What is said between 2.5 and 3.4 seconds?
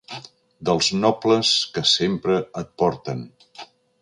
et porten.